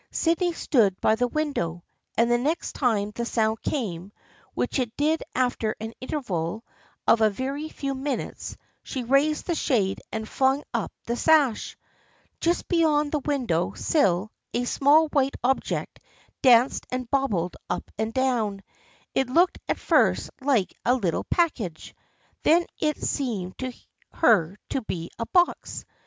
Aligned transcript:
Sydney 0.09 0.51
stood 0.53 0.99
by 0.99 1.13
the 1.13 1.27
window, 1.27 1.83
and 2.17 2.31
the 2.31 2.39
next 2.39 2.73
time 2.73 3.11
the 3.13 3.23
sound 3.23 3.61
came, 3.61 4.11
which 4.55 4.79
it 4.79 4.97
did 4.97 5.21
after 5.35 5.75
an 5.79 5.93
interval 6.01 6.65
of 7.05 7.21
a 7.21 7.29
very 7.29 7.69
few 7.69 7.93
minutes, 7.93 8.57
she 8.81 9.03
raised 9.03 9.45
the 9.45 9.53
shade 9.53 10.01
and 10.11 10.27
flung 10.27 10.63
up 10.73 10.91
the 11.05 11.15
sash. 11.15 11.77
Just 12.39 12.67
beyond 12.67 13.11
the 13.11 13.19
window 13.19 13.73
sill 13.73 14.31
a 14.55 14.63
small 14.65 15.07
white 15.09 15.35
object 15.43 15.99
danced 16.41 16.87
and 16.89 17.07
bobbed 17.11 17.55
up 17.69 17.91
and 17.95 18.11
down. 18.11 18.63
It 19.13 19.29
looked 19.29 19.59
at 19.69 19.77
first 19.77 20.31
like 20.43 20.73
a 20.83 20.95
little 20.95 21.25
package. 21.25 21.93
Then 22.41 22.65
it 22.79 22.97
seemed 22.97 23.55
to 23.59 23.71
her 24.13 24.57
to 24.71 24.81
be 24.81 25.11
a 25.19 25.27
box. 25.27 25.85